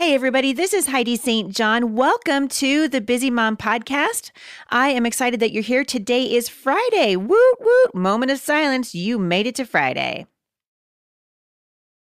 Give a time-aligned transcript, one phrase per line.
[0.00, 1.52] Hey, everybody, this is Heidi St.
[1.52, 1.96] John.
[1.96, 4.30] Welcome to the Busy Mom Podcast.
[4.70, 5.82] I am excited that you're here.
[5.82, 7.16] Today is Friday.
[7.16, 7.94] Woot, woot.
[7.96, 8.94] Moment of silence.
[8.94, 10.26] You made it to Friday.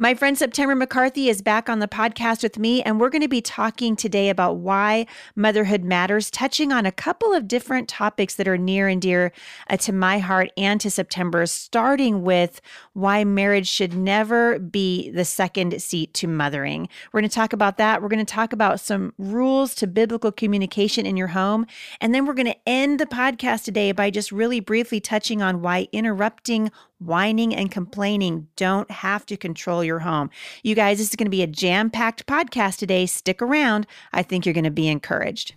[0.02, 3.28] My friend September McCarthy is back on the podcast with me, and we're going to
[3.28, 5.06] be talking today about why
[5.36, 9.30] motherhood matters, touching on a couple of different topics that are near and dear
[9.70, 12.60] uh, to my heart and to September, starting with
[12.94, 16.88] why marriage should never be the second seat to mothering.
[17.12, 18.02] We're going to talk about that.
[18.02, 21.64] We're going to talk about some rules to biblical communication in your home.
[22.00, 25.62] And then we're going to end the podcast today by just really briefly touching on
[25.62, 26.72] why interrupting
[27.06, 30.30] whining and complaining don't have to control your home.
[30.62, 33.06] You guys, this is going to be a jam packed podcast today.
[33.06, 33.86] Stick around.
[34.12, 35.54] I think you're going to be encouraged.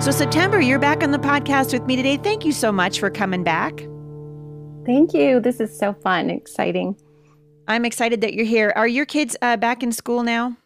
[0.00, 2.16] So, September, you're back on the podcast with me today.
[2.16, 3.86] Thank you so much for coming back.
[4.86, 5.38] Thank you.
[5.38, 6.96] This is so fun, exciting.
[7.66, 8.72] I'm excited that you're here.
[8.74, 10.56] Are your kids uh, back in school now?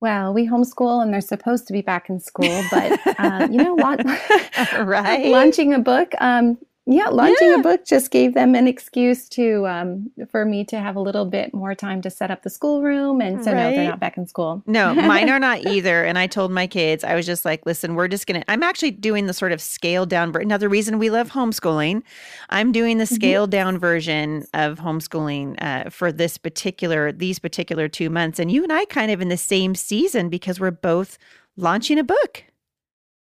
[0.00, 3.74] Well, we homeschool and they're supposed to be back in school, but uh, you know,
[5.30, 6.58] launching a book, um,
[6.88, 7.56] yeah, launching yeah.
[7.56, 11.24] a book just gave them an excuse to um, for me to have a little
[11.24, 13.70] bit more time to set up the schoolroom, and so right.
[13.70, 14.62] no, they're not back in school.
[14.66, 16.04] no, mine are not either.
[16.04, 18.44] And I told my kids, I was just like, listen, we're just gonna.
[18.46, 20.34] I'm actually doing the sort of scaled down.
[20.36, 22.02] Another reason we love homeschooling,
[22.50, 23.14] I'm doing the mm-hmm.
[23.16, 23.58] scaled mm-hmm.
[23.58, 28.72] down version of homeschooling uh, for this particular these particular two months, and you and
[28.72, 31.18] I kind of in the same season because we're both
[31.56, 32.44] launching a book.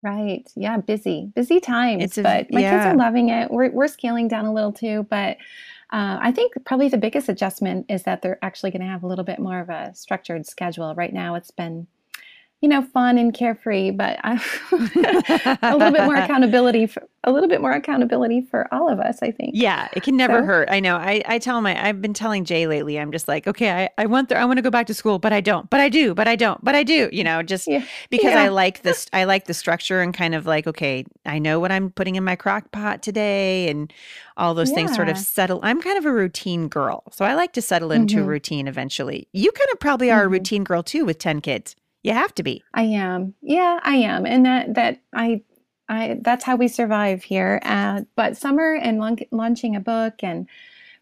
[0.03, 0.48] Right.
[0.54, 0.76] Yeah.
[0.78, 2.16] Busy, busy times.
[2.19, 2.70] A, but my yeah.
[2.70, 3.50] kids are loving it.
[3.50, 5.06] We're, we're scaling down a little too.
[5.10, 5.38] But
[5.91, 9.06] uh, I think probably the biggest adjustment is that they're actually going to have a
[9.06, 10.94] little bit more of a structured schedule.
[10.94, 11.87] Right now, it's been
[12.60, 17.60] you know, fun and carefree, but a little bit more accountability for a little bit
[17.60, 19.50] more accountability for all of us, I think.
[19.54, 20.44] Yeah, it can never so.
[20.44, 20.69] hurt.
[20.70, 20.96] I know.
[20.96, 24.06] I, I tell my I've been telling Jay lately, I'm just like, okay, I, I
[24.06, 25.70] want the, I want to go back to school, but I don't.
[25.70, 27.84] But I do, but I don't, but I do, you know, just yeah.
[28.10, 28.42] because yeah.
[28.42, 31.70] I like this I like the structure and kind of like, okay, I know what
[31.70, 33.92] I'm putting in my crock pot today and
[34.36, 34.76] all those yeah.
[34.76, 35.60] things sort of settle.
[35.62, 37.04] I'm kind of a routine girl.
[37.12, 38.25] So I like to settle into mm-hmm.
[38.25, 39.28] a routine eventually.
[39.32, 40.26] You kind of probably are mm-hmm.
[40.26, 41.76] a routine girl too with 10 kids.
[42.08, 42.64] You have to be.
[42.72, 43.34] I am.
[43.42, 44.24] Yeah, I am.
[44.24, 45.42] And that that I
[45.91, 47.60] I that's how we survive here.
[47.62, 48.98] Uh, but summer and
[49.30, 50.48] launching a book and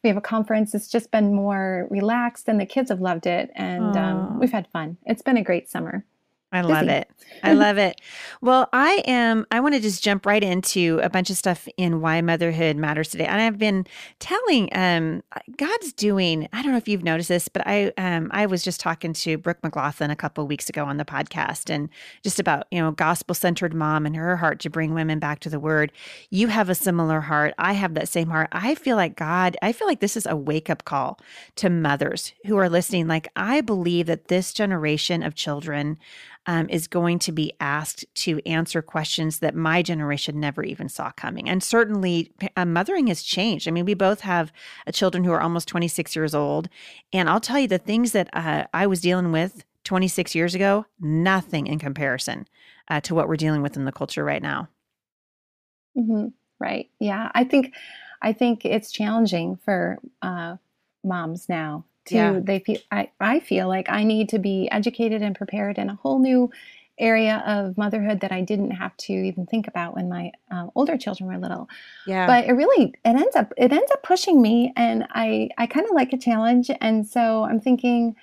[0.02, 0.74] we have a conference.
[0.74, 4.66] It's just been more relaxed, and the kids have loved it, and um, we've had
[4.68, 4.96] fun.
[5.06, 6.04] It's been a great summer.
[6.52, 7.10] I love it.
[7.42, 8.00] I love it.
[8.40, 12.00] Well, I am, I want to just jump right into a bunch of stuff in
[12.00, 13.26] why motherhood matters today.
[13.26, 13.84] And I've been
[14.20, 15.22] telling, um,
[15.56, 18.80] God's doing, I don't know if you've noticed this, but I, um, I was just
[18.80, 21.88] talking to Brooke McGlothlin a couple weeks ago on the podcast and
[22.22, 25.50] just about, you know, gospel centered mom and her heart to bring women back to
[25.50, 25.90] the word.
[26.30, 27.54] You have a similar heart.
[27.58, 28.48] I have that same heart.
[28.52, 31.18] I feel like God, I feel like this is a wake up call
[31.56, 33.08] to mothers who are listening.
[33.08, 35.98] Like, I believe that this generation of children,
[36.46, 41.10] um, is going to be asked to answer questions that my generation never even saw
[41.10, 41.48] coming.
[41.48, 43.66] And certainly, uh, mothering has changed.
[43.66, 44.52] I mean, we both have
[44.86, 46.68] uh, children who are almost 26 years old.
[47.12, 50.86] And I'll tell you, the things that uh, I was dealing with 26 years ago,
[51.00, 52.46] nothing in comparison
[52.88, 54.68] uh, to what we're dealing with in the culture right now.
[55.96, 56.28] Mm-hmm.
[56.58, 56.90] Right.
[57.00, 57.30] Yeah.
[57.34, 57.74] I think,
[58.22, 60.56] I think it's challenging for uh,
[61.04, 62.40] moms now to yeah.
[62.42, 65.94] they feel I, I feel like i need to be educated and prepared in a
[65.94, 66.50] whole new
[66.98, 70.96] area of motherhood that i didn't have to even think about when my uh, older
[70.96, 71.68] children were little
[72.06, 75.66] yeah but it really it ends up it ends up pushing me and i i
[75.66, 78.16] kind of like a challenge and so i'm thinking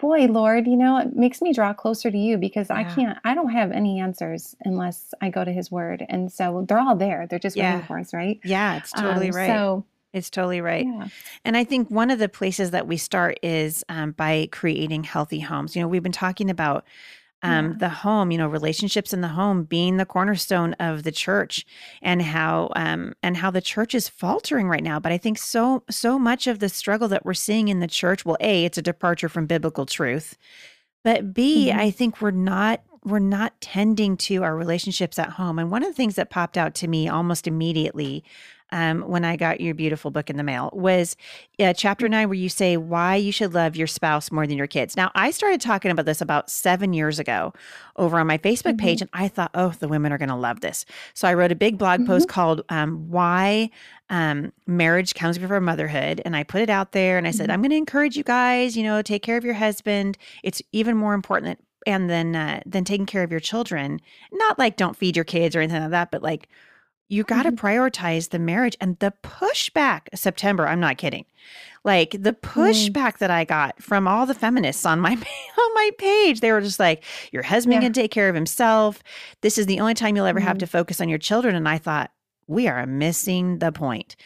[0.00, 2.76] boy lord you know it makes me draw closer to you because yeah.
[2.76, 6.64] i can't i don't have any answers unless i go to his word and so
[6.68, 7.74] they're all there they're just yeah.
[7.74, 10.86] waiting for us right yeah it's totally um, right so it's totally right.
[10.86, 11.08] Yeah.
[11.44, 15.40] And I think one of the places that we start is um, by creating healthy
[15.40, 15.76] homes.
[15.76, 16.84] You know, we've been talking about
[17.42, 17.74] um, yeah.
[17.78, 21.64] the home, you know, relationships in the home being the cornerstone of the church,
[22.02, 24.98] and how um, and how the church is faltering right now.
[25.00, 28.24] But I think so so much of the struggle that we're seeing in the church,
[28.24, 30.36] well, a it's a departure from biblical truth.
[31.02, 31.80] But B, mm-hmm.
[31.80, 35.58] I think we're not we're not tending to our relationships at home.
[35.58, 38.22] And one of the things that popped out to me almost immediately
[38.72, 41.16] um, when I got your beautiful book in the mail was
[41.58, 44.66] uh, chapter nine, where you say why you should love your spouse more than your
[44.66, 44.96] kids.
[44.96, 47.52] Now, I started talking about this about seven years ago
[47.96, 48.86] over on my Facebook mm-hmm.
[48.86, 50.84] page, and I thought, oh, the women are going to love this.
[51.14, 52.06] So I wrote a big blog mm-hmm.
[52.08, 53.70] post called um, Why
[54.10, 56.20] um, Marriage Comes Before Motherhood.
[56.24, 57.52] And I put it out there and I said, mm-hmm.
[57.52, 60.18] I'm going to encourage you guys, you know, take care of your husband.
[60.42, 64.00] It's even more important and then uh, then taking care of your children.
[64.32, 66.48] Not like don't feed your kids or anything like that, but like
[67.10, 67.66] you got to mm-hmm.
[67.66, 70.02] prioritize the marriage and the pushback.
[70.14, 71.26] September, I'm not kidding.
[71.82, 73.18] Like the pushback mm.
[73.18, 75.12] that I got from all the feminists on my
[75.58, 77.80] on my page, they were just like, "Your husband yeah.
[77.80, 79.02] can take care of himself.
[79.40, 80.44] This is the only time you'll ever mm.
[80.44, 80.60] have mm-hmm.
[80.60, 82.10] to focus on your children." And I thought,
[82.46, 84.16] we are missing the point.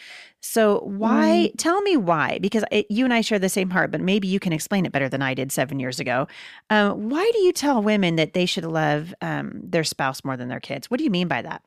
[0.41, 1.51] So why?
[1.51, 1.57] Mm.
[1.57, 2.39] Tell me why?
[2.39, 4.91] Because it, you and I share the same heart, but maybe you can explain it
[4.91, 6.27] better than I did seven years ago.
[6.69, 10.49] Um, why do you tell women that they should love um, their spouse more than
[10.49, 10.91] their kids?
[10.91, 11.61] What do you mean by that?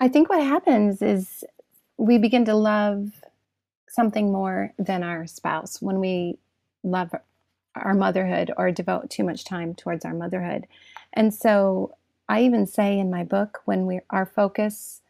[0.00, 1.44] I think what happens is
[1.96, 3.10] we begin to love
[3.88, 6.38] something more than our spouse when we
[6.84, 7.10] love
[7.74, 10.66] our motherhood or devote too much time towards our motherhood.
[11.12, 11.96] And so
[12.28, 15.00] I even say in my book when we our focus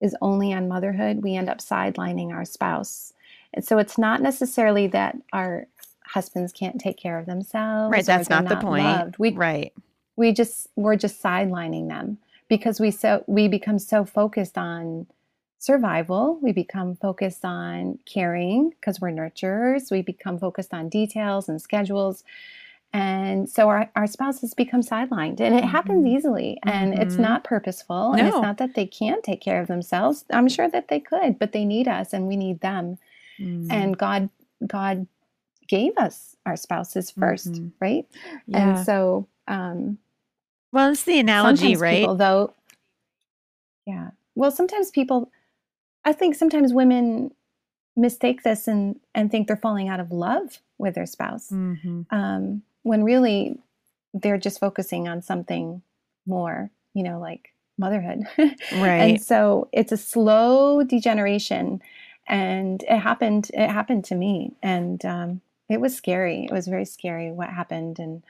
[0.00, 3.14] is only on motherhood, we end up sidelining our spouse.
[3.54, 5.66] And so it's not necessarily that our
[6.04, 7.90] husbands can't take care of themselves.
[7.90, 9.18] Right, that's not, not, the point.
[9.18, 9.72] We, right.
[10.16, 15.06] We just we're just sidelining them because we so we become so focused on
[15.58, 21.60] survival we become focused on caring because we're nurturers we become focused on details and
[21.60, 22.22] schedules
[22.92, 25.68] and so our, our spouses become sidelined and it mm-hmm.
[25.68, 27.02] happens easily and mm-hmm.
[27.02, 28.18] it's not purposeful no.
[28.18, 31.38] and it's not that they can't take care of themselves i'm sure that they could
[31.38, 32.98] but they need us and we need them
[33.40, 33.70] mm-hmm.
[33.70, 34.28] and god
[34.66, 35.06] god
[35.66, 37.68] gave us our spouses 1st mm-hmm.
[37.80, 38.06] right
[38.46, 38.76] yeah.
[38.76, 39.98] and so um
[40.72, 42.00] well, it's the analogy, right?
[42.00, 42.52] People, though,
[43.86, 44.10] yeah.
[44.34, 45.30] Well, sometimes people,
[46.04, 47.32] I think sometimes women
[47.96, 52.02] mistake this and and think they're falling out of love with their spouse, mm-hmm.
[52.10, 53.58] um, when really
[54.12, 55.82] they're just focusing on something
[56.26, 58.24] more, you know, like motherhood.
[58.72, 58.96] Right.
[58.96, 61.80] and so it's a slow degeneration,
[62.26, 63.50] and it happened.
[63.54, 66.44] It happened to me, and um, it was scary.
[66.44, 68.22] It was very scary what happened, and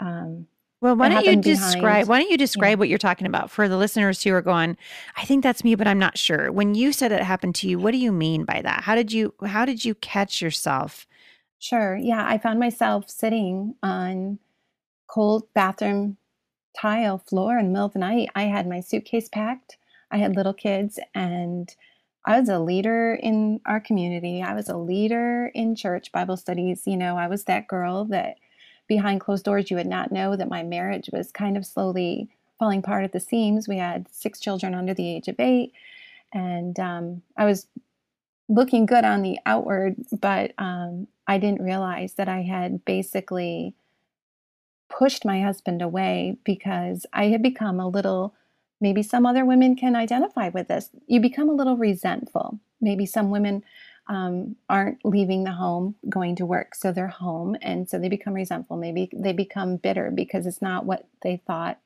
[0.00, 0.46] um,
[0.84, 2.80] well, why don't you describe behind, why don't you describe yeah.
[2.80, 4.76] what you're talking about for the listeners who are going,
[5.16, 6.52] I think that's me, but I'm not sure.
[6.52, 8.82] When you said it happened to you, what do you mean by that?
[8.82, 11.06] How did you how did you catch yourself?
[11.58, 11.96] Sure.
[11.96, 12.26] Yeah.
[12.28, 14.38] I found myself sitting on
[15.06, 16.18] cold bathroom
[16.78, 18.28] tile floor in the middle of the night.
[18.34, 19.78] I had my suitcase packed.
[20.10, 21.74] I had little kids and
[22.26, 24.42] I was a leader in our community.
[24.42, 26.82] I was a leader in church Bible studies.
[26.84, 28.36] You know, I was that girl that
[28.86, 32.28] behind closed doors, you would not know that my marriage was kind of slowly
[32.58, 33.68] falling apart at the seams.
[33.68, 35.72] We had six children under the age of eight,
[36.32, 37.66] and um, I was
[38.48, 43.74] looking good on the outward, but um, I didn't realize that I had basically
[44.88, 48.34] pushed my husband away because I had become a little.
[48.80, 50.90] Maybe some other women can identify with this.
[51.06, 52.58] You become a little resentful.
[52.80, 53.64] Maybe some women
[54.08, 56.74] um, aren't leaving the home going to work.
[56.74, 58.76] So they're home and so they become resentful.
[58.76, 61.78] Maybe they become bitter because it's not what they thought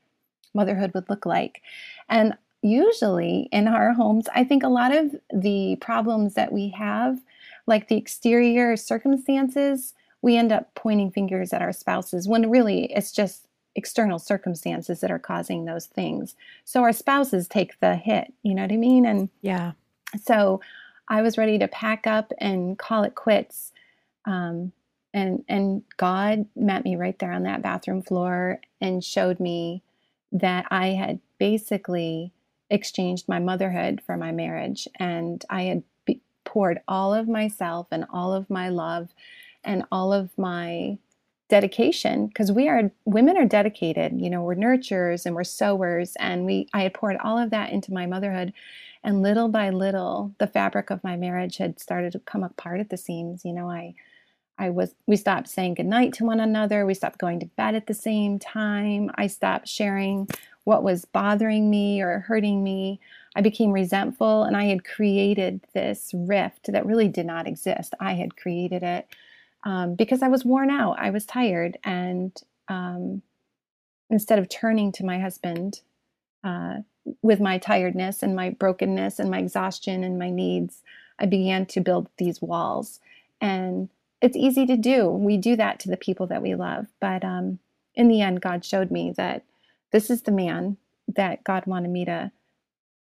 [0.54, 1.62] motherhood would look like.
[2.08, 7.20] And usually in our homes, I think a lot of the problems that we have,
[7.66, 13.12] like the exterior circumstances, we end up pointing fingers at our spouses when really it's
[13.12, 13.46] just
[13.76, 16.34] external circumstances that are causing those things.
[16.64, 19.06] So our spouses take the hit, you know what I mean?
[19.06, 19.72] And yeah.
[20.20, 20.60] So
[21.08, 23.72] I was ready to pack up and call it quits.
[24.24, 24.72] Um,
[25.14, 29.82] and and God met me right there on that bathroom floor and showed me
[30.32, 32.32] that I had basically
[32.70, 38.04] exchanged my motherhood for my marriage, and I had be- poured all of myself and
[38.12, 39.14] all of my love
[39.64, 40.98] and all of my
[41.48, 46.44] dedication because we are women are dedicated you know we're nurturers and we're sowers and
[46.44, 48.52] we i had poured all of that into my motherhood
[49.04, 52.90] and little by little, the fabric of my marriage had started to come apart at
[52.90, 53.44] the seams.
[53.44, 53.94] You know, I
[54.58, 56.84] I was we stopped saying goodnight to one another.
[56.84, 59.10] We stopped going to bed at the same time.
[59.14, 60.28] I stopped sharing
[60.64, 63.00] what was bothering me or hurting me.
[63.36, 67.94] I became resentful and I had created this rift that really did not exist.
[68.00, 69.06] I had created it
[69.64, 70.96] um, because I was worn out.
[70.98, 71.78] I was tired.
[71.84, 72.32] And
[72.68, 73.22] um,
[74.10, 75.80] instead of turning to my husband
[76.44, 76.76] uh,
[77.22, 80.82] with my tiredness and my brokenness and my exhaustion and my needs,
[81.18, 83.00] I began to build these walls.
[83.40, 83.88] And
[84.20, 85.08] it's easy to do.
[85.08, 86.86] We do that to the people that we love.
[87.00, 87.58] But um,
[87.94, 89.44] in the end, God showed me that
[89.92, 90.76] this is the man
[91.08, 92.30] that God wanted me to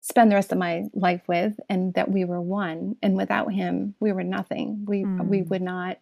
[0.01, 3.93] spend the rest of my life with and that we were one and without him
[3.99, 5.27] we were nothing we mm.
[5.27, 5.97] we would not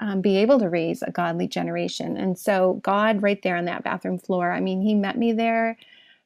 [0.00, 3.84] um, be able to raise a godly generation and so god right there on that
[3.84, 5.76] bathroom floor i mean he met me there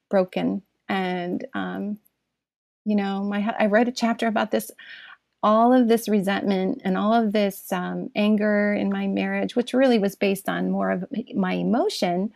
[0.09, 1.99] broken and um,
[2.85, 4.71] you know my i read a chapter about this
[5.43, 9.99] all of this resentment and all of this um, anger in my marriage which really
[9.99, 11.05] was based on more of
[11.35, 12.33] my emotion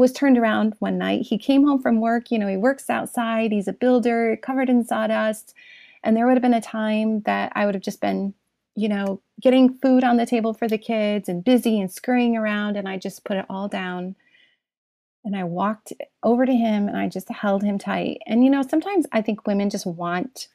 [0.00, 1.26] was turned around one night.
[1.26, 4.82] He came home from work, you know, he works outside, he's a builder, covered in
[4.82, 5.54] sawdust.
[6.02, 8.32] And there would have been a time that I would have just been,
[8.80, 12.78] you know, getting food on the table for the kids and busy and scurrying around.
[12.78, 14.16] And I just put it all down.
[15.22, 18.22] And I walked over to him and I just held him tight.
[18.26, 20.48] And, you know, sometimes I think women just want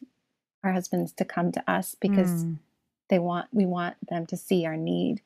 [0.63, 2.57] our husbands to come to us because mm.
[3.09, 5.21] they want, we want them to see our need.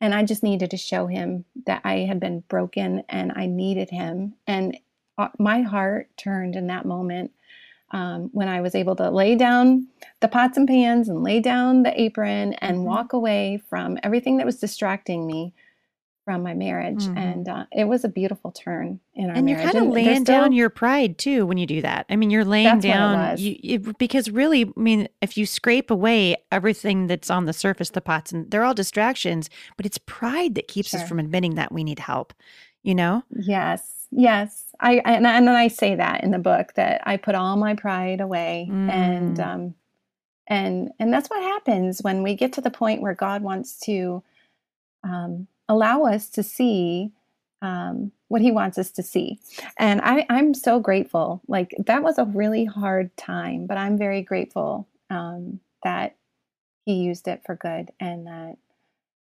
[0.00, 3.90] And I just needed to show him that I had been broken and I needed
[3.90, 4.32] him.
[4.46, 4.78] And
[5.18, 7.32] uh, my heart turned in that moment
[7.94, 9.86] um, when I was able to lay down
[10.20, 12.86] the pots and pans and lay down the apron and mm-hmm.
[12.86, 15.54] walk away from everything that was distracting me
[16.24, 17.18] from my marriage mm-hmm.
[17.18, 19.92] and uh, it was a beautiful turn in our and marriage And you're kind of
[19.92, 23.36] laying still, down your pride too when you do that i mean you're laying down
[23.36, 27.90] you, it, because really i mean if you scrape away everything that's on the surface
[27.90, 31.00] the pots and they're all distractions but it's pride that keeps sure.
[31.00, 32.32] us from admitting that we need help
[32.82, 37.16] you know yes yes i and, and i say that in the book that i
[37.16, 38.90] put all my pride away mm.
[38.90, 39.74] and um
[40.46, 44.22] and and that's what happens when we get to the point where god wants to
[45.02, 47.12] um allow us to see
[47.64, 49.40] um, what he wants us to see.
[49.78, 51.40] And I, I'm so grateful.
[51.48, 56.16] Like that was a really hard time, but I'm very grateful um, that
[56.84, 58.56] he used it for good and that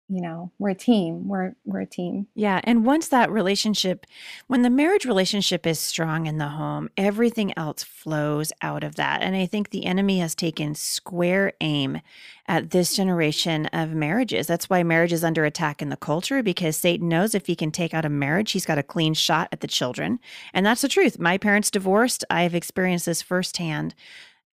[0.07, 2.27] you know we're a team we're we're a team.
[2.35, 4.05] Yeah and once that relationship
[4.47, 9.21] when the marriage relationship is strong in the home everything else flows out of that
[9.21, 12.01] and i think the enemy has taken square aim
[12.47, 14.45] at this generation of marriages.
[14.45, 17.71] That's why marriage is under attack in the culture because satan knows if he can
[17.71, 20.19] take out a marriage he's got a clean shot at the children.
[20.53, 21.19] And that's the truth.
[21.19, 22.23] My parents divorced.
[22.29, 23.95] I've experienced this firsthand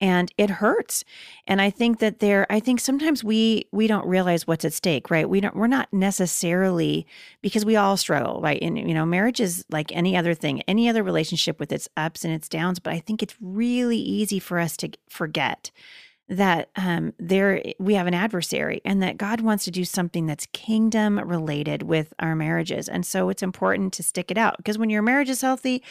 [0.01, 1.05] and it hurts.
[1.47, 5.11] And i think that there i think sometimes we we don't realize what's at stake
[5.11, 5.29] right?
[5.29, 7.07] We don't we're not necessarily
[7.43, 8.61] because we all struggle right?
[8.63, 12.25] And you know marriage is like any other thing any other relationship with its ups
[12.25, 15.71] and its downs but i think it's really easy for us to forget
[16.31, 20.47] that um, there we have an adversary and that God wants to do something that's
[20.53, 22.89] kingdom related with our marriages.
[22.89, 25.83] And so it's important to stick it out because when your marriage is healthy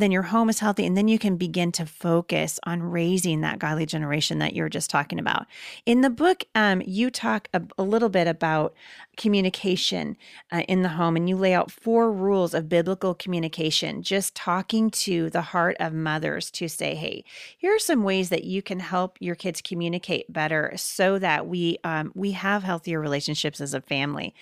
[0.00, 3.58] then your home is healthy and then you can begin to focus on raising that
[3.58, 5.46] godly generation that you're just talking about.
[5.84, 8.74] In the book um, you talk a, a, little bit about
[9.16, 10.16] communication
[10.52, 14.90] uh, in the home and you lay out four rules of biblical communication just talking
[14.90, 17.24] to the heart of mothers to say hey
[17.56, 21.78] here are some ways that you can help your kids communicate better so that we
[21.84, 24.34] um, we have healthier relationships as a family.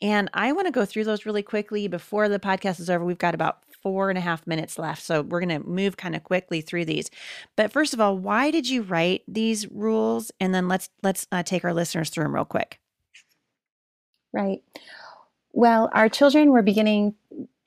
[0.00, 1.88] And i want to go through those really quickly.
[1.88, 5.02] Before the podcast is over we've got about four and a half minutes left.
[5.02, 7.10] So we're going to move kind of quickly through these.
[7.56, 10.30] But first of all, why did you write these rules?
[10.40, 12.78] And then let's let's uh, take our listeners through them real quick.
[14.32, 14.62] Right.
[15.52, 17.14] Well, our children were beginning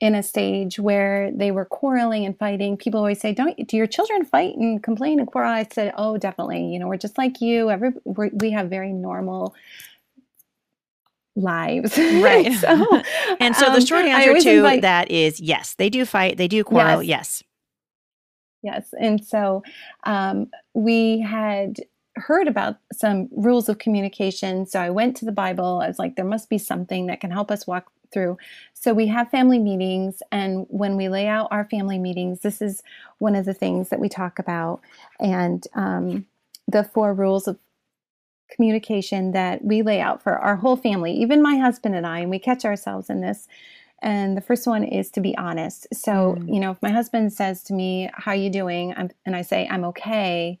[0.00, 2.76] in a stage where they were quarreling and fighting.
[2.76, 6.18] People always say, "Don't do your children fight and complain and quarrel?" I said, "Oh,
[6.18, 6.66] definitely.
[6.66, 7.70] You know, we're just like you.
[7.70, 9.54] Every we have very normal
[11.36, 11.96] lives.
[11.96, 12.52] Right.
[12.60, 13.02] so,
[13.40, 16.48] and so the short um, answer to invite, that is yes, they do fight, they
[16.48, 17.02] do quarrel.
[17.02, 17.42] Yes.
[18.62, 18.90] Yes.
[18.92, 19.00] yes.
[19.00, 19.62] And so
[20.04, 21.76] um, we had
[22.16, 24.66] heard about some rules of communication.
[24.66, 25.80] So I went to the Bible.
[25.82, 28.38] I was like, there must be something that can help us walk through.
[28.72, 30.22] So we have family meetings.
[30.32, 32.82] And when we lay out our family meetings, this is
[33.18, 34.80] one of the things that we talk about.
[35.20, 36.26] And um,
[36.66, 37.58] the four rules of
[38.50, 42.30] communication that we lay out for our whole family, even my husband and I, and
[42.30, 43.48] we catch ourselves in this.
[44.02, 45.86] And the first one is to be honest.
[45.92, 46.52] So, mm.
[46.52, 49.42] you know, if my husband says to me, "How are you doing?" I'm, and I
[49.42, 50.58] say, "I'm okay,"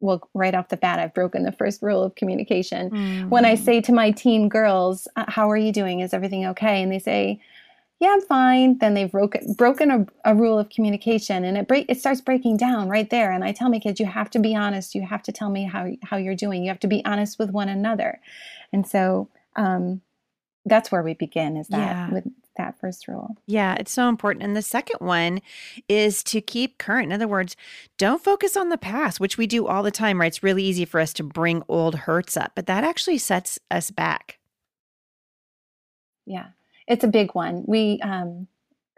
[0.00, 2.90] well, right off the bat, I've broken the first rule of communication.
[2.90, 3.28] Mm.
[3.30, 6.00] When I say to my teen girls, uh, "How are you doing?
[6.00, 7.40] Is everything okay?" and they say,
[8.04, 8.78] yeah, I'm fine.
[8.78, 12.58] Then they've broken broken a, a, rule of communication, and it break it starts breaking
[12.58, 13.32] down right there.
[13.32, 14.94] And I tell my kids, you have to be honest.
[14.94, 16.62] You have to tell me how how you're doing.
[16.62, 18.20] You have to be honest with one another.
[18.74, 20.02] And so um,
[20.66, 21.56] that's where we begin.
[21.56, 22.12] Is that yeah.
[22.12, 22.24] with
[22.58, 23.38] that first rule?
[23.46, 24.44] Yeah, it's so important.
[24.44, 25.40] And the second one
[25.88, 27.06] is to keep current.
[27.06, 27.56] In other words,
[27.96, 30.20] don't focus on the past, which we do all the time.
[30.20, 30.26] Right?
[30.26, 33.90] It's really easy for us to bring old hurts up, but that actually sets us
[33.90, 34.38] back.
[36.26, 36.48] Yeah
[36.86, 37.64] it's a big one.
[37.66, 38.48] We um,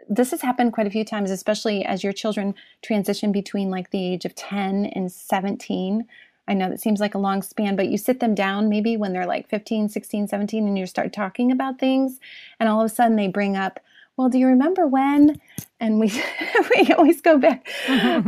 [0.09, 4.05] this has happened quite a few times, especially as your children transition between like the
[4.05, 6.05] age of 10 and 17.
[6.47, 9.11] I know that seems like a long span, but you sit them down maybe when
[9.11, 12.19] they're like 15, 16, 17, and you start talking about things,
[12.59, 13.81] and all of a sudden they bring up,
[14.15, 15.39] well, do you remember when?
[15.79, 16.07] And we
[16.77, 17.67] we always go back,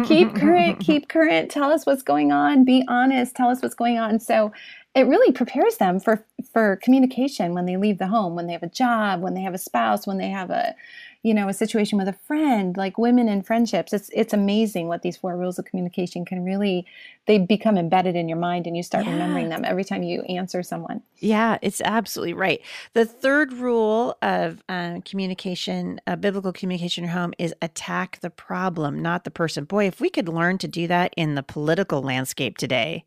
[0.06, 3.98] keep current, keep current, tell us what's going on, be honest, tell us what's going
[3.98, 4.20] on.
[4.20, 4.52] So
[4.96, 8.64] it really prepares them for for communication when they leave the home, when they have
[8.64, 10.76] a job, when they have a spouse, when they have a
[11.22, 13.94] you know a situation with a friend like women in friendships.
[13.94, 16.88] It's it's amazing what these four rules of communication can really
[17.28, 19.12] they become embedded in your mind and you start yeah.
[19.12, 21.04] remembering them every time you answer someone.
[21.18, 22.62] Yeah it's absolutely right.
[22.94, 28.30] The third rule of uh, communication uh, biblical communication in your home is attack the
[28.30, 29.66] problem not the person.
[29.66, 33.04] Boy if we could learn to do that in the political landscape today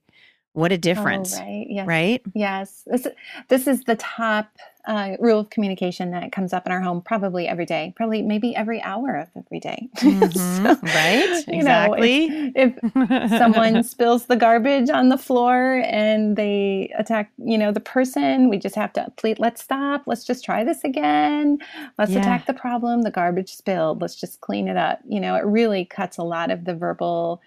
[0.52, 1.38] what a difference.
[1.38, 1.66] Oh, right.
[1.68, 1.86] Yes.
[1.86, 2.22] Right.
[2.34, 2.82] Yes.
[2.86, 3.06] This,
[3.48, 4.48] this is the top
[4.86, 8.54] uh, rule of communication that comes up in our home probably every day, probably maybe
[8.54, 9.88] every hour of every day.
[10.12, 10.66] Mm-hmm.
[10.66, 11.44] so, right.
[11.48, 12.28] Exactly.
[12.28, 17.72] Know, if, if someone spills the garbage on the floor and they attack, you know,
[17.72, 20.02] the person, we just have to please, let's stop.
[20.06, 21.58] Let's just try this again.
[21.98, 22.20] Let's yeah.
[22.20, 23.02] attack the problem.
[23.02, 24.02] The garbage spilled.
[24.02, 25.00] Let's just clean it up.
[25.08, 27.40] You know, it really cuts a lot of the verbal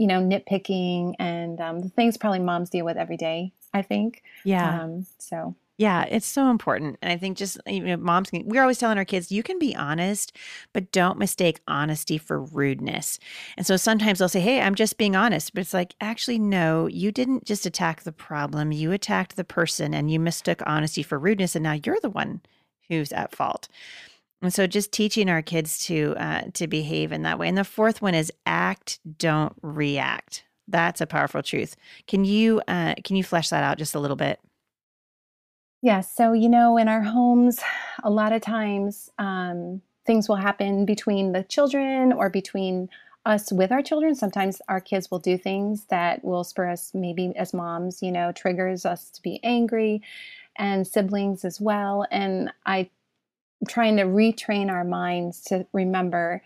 [0.00, 4.22] you know, nitpicking and um, the things probably moms deal with every day, I think.
[4.44, 4.80] Yeah.
[4.80, 5.54] Um, so.
[5.76, 6.96] Yeah, it's so important.
[7.02, 9.58] And I think just, you know, moms, can, we're always telling our kids, you can
[9.58, 10.34] be honest,
[10.72, 13.18] but don't mistake honesty for rudeness.
[13.58, 15.52] And so sometimes they'll say, hey, I'm just being honest.
[15.52, 18.72] But it's like, actually, no, you didn't just attack the problem.
[18.72, 21.54] You attacked the person and you mistook honesty for rudeness.
[21.54, 22.40] And now you're the one
[22.88, 23.68] who's at fault.
[24.42, 27.48] And so just teaching our kids to uh, to behave in that way.
[27.48, 30.44] And the fourth one is act, don't react.
[30.66, 31.76] That's a powerful truth.
[32.06, 34.40] Can you uh, can you flesh that out just a little bit?
[35.82, 37.60] Yeah, so you know, in our homes,
[38.02, 42.88] a lot of times um, things will happen between the children or between
[43.26, 44.14] us with our children.
[44.14, 48.32] Sometimes our kids will do things that will spur us, maybe as moms, you know,
[48.32, 50.02] triggers us to be angry,
[50.56, 52.06] and siblings as well.
[52.10, 52.90] And I
[53.68, 56.42] trying to retrain our minds to remember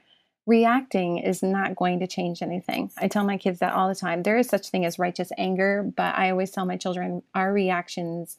[0.47, 2.91] reacting is not going to change anything.
[2.99, 4.23] I tell my kids that all the time.
[4.23, 8.37] There is such thing as righteous anger, but I always tell my children our reactions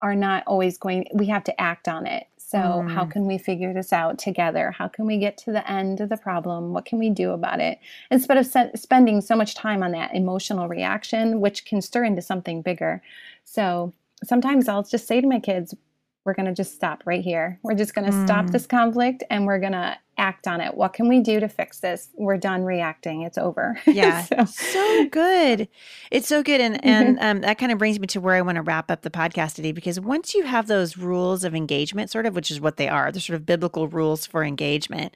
[0.00, 2.26] are not always going we have to act on it.
[2.36, 2.90] So, mm.
[2.90, 4.70] how can we figure this out together?
[4.70, 6.72] How can we get to the end of the problem?
[6.72, 7.78] What can we do about it?
[8.10, 12.22] Instead of se- spending so much time on that emotional reaction, which can stir into
[12.22, 13.02] something bigger.
[13.44, 13.92] So,
[14.24, 15.74] sometimes I'll just say to my kids,
[16.24, 17.58] we're going to just stop right here.
[17.62, 18.24] We're just going to mm.
[18.24, 20.74] stop this conflict and we're going to act on it.
[20.74, 22.10] What can we do to fix this?
[22.14, 23.22] We're done reacting.
[23.22, 23.80] It's over.
[23.86, 24.22] Yeah.
[24.22, 24.44] so.
[24.44, 25.08] so.
[25.08, 25.68] good.
[26.10, 26.60] It's so good.
[26.60, 26.88] And, mm-hmm.
[26.88, 29.10] and um, that kind of brings me to where I want to wrap up the
[29.10, 32.76] podcast today because once you have those rules of engagement, sort of, which is what
[32.76, 35.14] they are, the sort of biblical rules for engagement,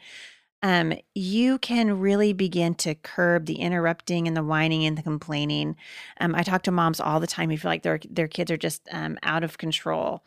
[0.62, 5.76] um, you can really begin to curb the interrupting and the whining and the complaining.
[6.20, 8.56] Um, I talk to moms all the time who feel like their their kids are
[8.56, 10.22] just um, out of control,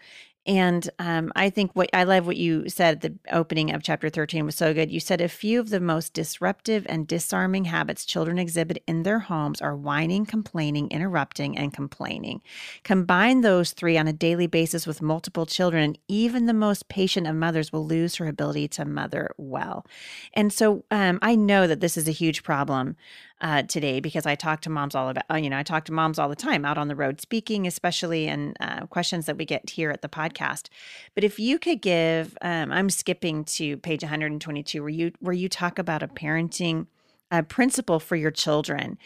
[0.46, 4.10] and um, I think what I love what you said at the opening of chapter
[4.10, 4.92] 13 was so good.
[4.92, 9.20] You said a few of the most disruptive and disarming habits children exhibit in their
[9.20, 12.42] homes are whining, complaining, interrupting, and complaining.
[12.84, 17.26] Combine those three on a daily basis with multiple children, and even the most patient
[17.26, 19.86] of mothers will lose her ability to mother well.
[20.34, 22.98] And so um, I know that this is a huge problem
[23.42, 25.92] uh, today because I talk to moms all about, uh, you know, I talk to
[25.92, 29.46] moms all the time out on the road speaking, especially and uh, questions that we
[29.46, 30.70] get here at the podcast.
[31.14, 35.50] But if you could give, um, I'm skipping to page 122 where you where you
[35.50, 36.88] talk about a parenting
[37.32, 38.98] uh, principle for your children,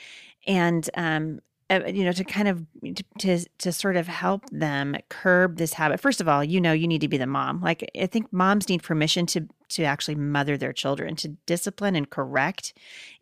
[0.45, 1.39] and um,
[1.69, 2.65] uh, you know to kind of
[2.95, 6.71] to, to, to sort of help them curb this habit first of all you know
[6.71, 10.15] you need to be the mom like i think moms need permission to to actually
[10.15, 12.73] mother their children to discipline and correct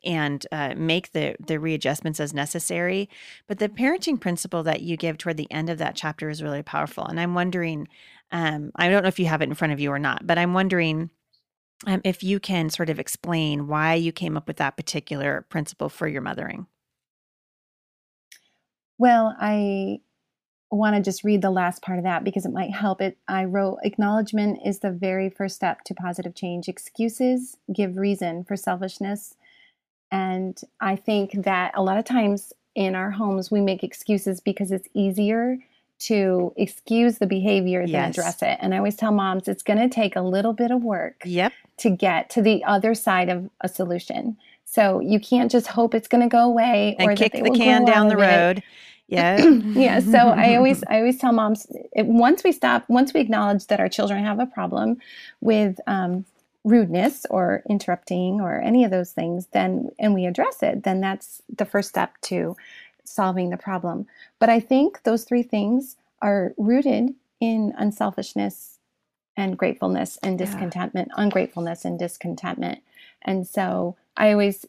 [0.04, 3.10] and uh, make the the readjustments as necessary.
[3.48, 6.64] But the parenting principle that you give toward the end of that chapter is really
[6.64, 7.06] powerful.
[7.06, 7.88] And i'm wondering
[8.32, 10.38] um, i don't know if you have it in front of you or not but
[10.38, 11.10] i'm wondering
[11.86, 15.90] um, if you can sort of explain why you came up with that particular principle
[15.90, 16.66] for your mothering.
[18.98, 20.00] Well, I
[20.70, 23.18] want to just read the last part of that because it might help it.
[23.28, 26.68] I wrote acknowledgement is the very first step to positive change.
[26.68, 29.36] Excuses give reason for selfishness.
[30.12, 34.72] And I think that a lot of times in our homes, we make excuses because
[34.72, 35.58] it's easier
[36.00, 38.58] to excuse the behavior than address it.
[38.62, 41.54] And I always tell moms it's going to take a little bit of work yep.
[41.78, 44.38] to get to the other side of a solution.
[44.64, 47.84] So you can't just hope it's going to go away and or kick the can
[47.84, 48.62] down the road.
[49.08, 49.38] Yeah.
[49.74, 50.00] yeah.
[50.00, 53.80] So I always, I always tell moms it, once we stop, once we acknowledge that
[53.80, 54.98] our children have a problem
[55.42, 56.26] with um,
[56.64, 61.42] rudeness or interrupting or any of those things, then, and we address it, then that's
[61.56, 62.56] the first step to
[63.04, 64.06] solving the problem.
[64.40, 68.80] But I think those three things are rooted in unselfishness
[69.38, 71.24] and gratefulness and discontentment, yeah.
[71.24, 72.80] ungratefulness and discontentment.
[73.22, 74.66] And so I always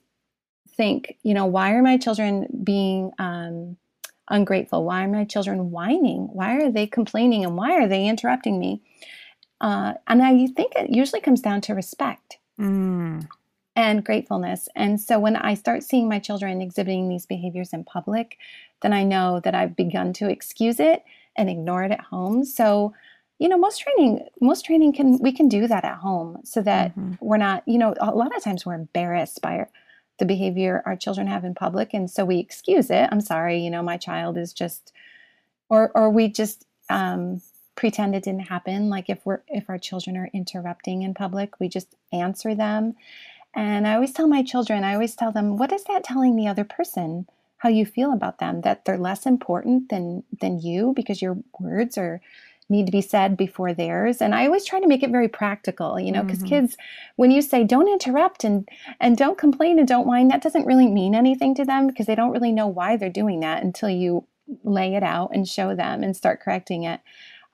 [0.69, 3.77] think, you know, why are my children being um,
[4.31, 4.85] ungrateful?
[4.85, 6.29] Why are my children whining?
[6.33, 7.45] Why are they complaining?
[7.45, 8.83] And why are they interrupting me?
[9.61, 13.27] Uh, and I think it usually comes down to respect mm.
[13.75, 14.69] and gratefulness.
[14.77, 18.39] And so when I start seeing my children exhibiting these behaviors in public,
[18.83, 21.03] then I know that I've begun to excuse it
[21.37, 22.45] and ignore it at home.
[22.45, 22.95] So,
[23.39, 26.91] you know, most training, most training can we can do that at home so that
[26.91, 27.15] mm-hmm.
[27.21, 29.69] we're not, you know, a lot of times we're embarrassed by our,
[30.19, 33.09] the behavior our children have in public and so we excuse it.
[33.11, 34.93] I'm sorry you know my child is just
[35.69, 37.41] or or we just um,
[37.75, 38.89] pretend it didn't happen.
[38.89, 42.95] Like if we're if our children are interrupting in public we just answer them.
[43.55, 46.49] And i always tell my children i always tell them what is that telling the
[46.49, 47.27] other person?
[47.59, 48.61] How you feel about them?
[48.61, 52.21] That they're less important than than you because your words are
[52.69, 55.99] need to be said before theirs and i always try to make it very practical
[55.99, 56.49] you know because mm-hmm.
[56.49, 56.77] kids
[57.17, 58.69] when you say don't interrupt and
[59.01, 62.15] and don't complain and don't whine that doesn't really mean anything to them because they
[62.15, 64.25] don't really know why they're doing that until you
[64.65, 67.01] lay it out and show them and start correcting it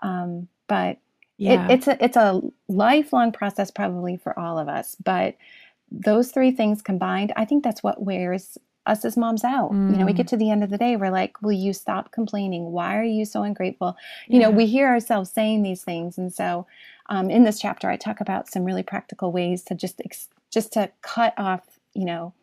[0.00, 0.98] um, but
[1.37, 1.66] yeah.
[1.66, 5.37] it, it's a it's a lifelong process probably for all of us but
[5.90, 9.73] those three things combined i think that's what wears us as moms out.
[9.73, 9.92] Mm.
[9.92, 10.31] You know, we get mm.
[10.31, 12.73] to the end of the day, we're like, will you stop complaining?
[12.73, 13.97] Why are you so ungrateful?
[14.29, 14.47] You yeah.
[14.47, 16.18] know, we hear ourselves saying these things.
[16.18, 16.66] And so
[17.09, 20.73] um, in this chapter, I talk about some really practical ways to just, ex- just
[20.75, 21.62] to cut off,
[21.94, 22.35] you know,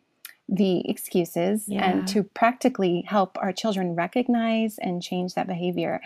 [0.48, 1.88] the excuses yeah.
[1.88, 6.00] and to practically help our children recognize and change that behavior.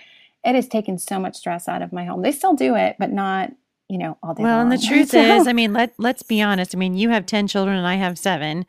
[0.44, 2.22] It has taken so much stress out of my home.
[2.22, 3.52] They still do it, but not
[3.88, 4.72] you know, all day well, long.
[4.72, 5.20] and the truth so.
[5.20, 6.74] is, I mean, let let's be honest.
[6.74, 8.66] I mean, you have 10 children and I have 7.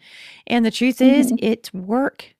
[0.47, 1.19] And the truth mm-hmm.
[1.19, 2.35] is, it's work.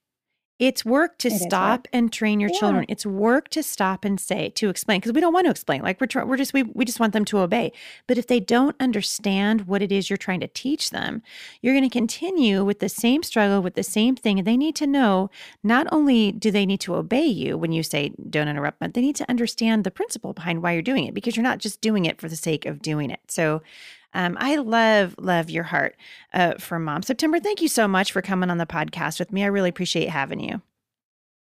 [0.58, 1.88] It's work to it stop work.
[1.92, 2.58] and train your yeah.
[2.58, 2.86] children.
[2.88, 5.82] It's work to stop and say to explain because we don't want to explain.
[5.82, 7.72] Like we're tr- we're just we we just want them to obey.
[8.06, 11.22] But if they don't understand what it is you're trying to teach them,
[11.62, 14.38] you're going to continue with the same struggle with the same thing.
[14.38, 15.30] And they need to know
[15.62, 19.00] not only do they need to obey you when you say don't interrupt, but they
[19.00, 22.04] need to understand the principle behind why you're doing it because you're not just doing
[22.04, 23.20] it for the sake of doing it.
[23.28, 23.62] So
[24.14, 25.96] um, I love, love your heart
[26.32, 27.02] uh, for mom.
[27.02, 29.42] September, thank you so much for coming on the podcast with me.
[29.42, 30.62] I really appreciate having you.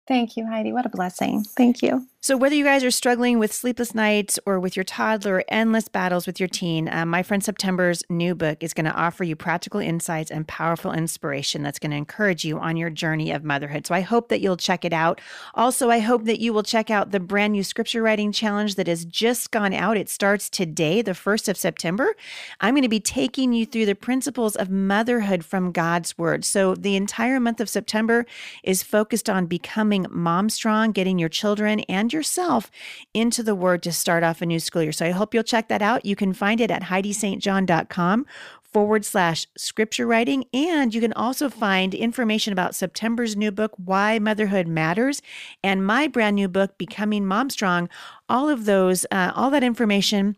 [0.07, 0.73] Thank you, Heidi.
[0.73, 1.45] What a blessing.
[1.45, 2.07] Thank you.
[2.21, 5.87] So, whether you guys are struggling with sleepless nights or with your toddler or endless
[5.87, 9.37] battles with your teen, um, my friend September's new book is going to offer you
[9.37, 13.87] practical insights and powerful inspiration that's going to encourage you on your journey of motherhood.
[13.87, 15.21] So, I hope that you'll check it out.
[15.55, 18.89] Also, I hope that you will check out the brand new scripture writing challenge that
[18.89, 19.97] has just gone out.
[19.97, 22.17] It starts today, the 1st of September.
[22.61, 26.45] I'm going to be taking you through the principles of motherhood from God's Word.
[26.45, 28.27] So, the entire month of September
[28.65, 32.71] is focused on becoming mom strong, getting your children and and yourself
[33.13, 34.93] into the Word to start off a new school year.
[34.93, 36.07] So I hope you'll check that out.
[36.07, 38.25] You can find it at HeidiSt.John.com
[38.63, 40.47] forward slash scripture writing.
[40.55, 45.21] And you can also find information about September's new book, Why Motherhood Matters,
[45.63, 47.91] and my brand new book, Becoming Mom Strong.
[48.27, 50.37] All of those, uh, all that information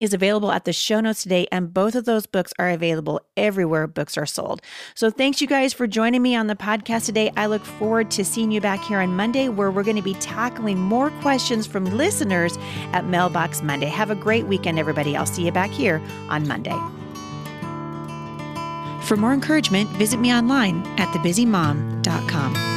[0.00, 3.86] is available at the show notes today, and both of those books are available everywhere
[3.86, 4.62] books are sold.
[4.94, 7.30] So, thanks you guys for joining me on the podcast today.
[7.36, 10.14] I look forward to seeing you back here on Monday, where we're going to be
[10.14, 12.58] tackling more questions from listeners
[12.92, 13.86] at Mailbox Monday.
[13.86, 15.16] Have a great weekend, everybody.
[15.16, 16.76] I'll see you back here on Monday.
[19.06, 22.75] For more encouragement, visit me online at thebusymom.com.